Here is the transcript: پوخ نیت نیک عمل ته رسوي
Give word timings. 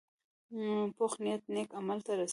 پوخ 0.95 1.13
نیت 1.23 1.43
نیک 1.53 1.69
عمل 1.79 1.99
ته 2.05 2.11
رسوي 2.17 2.29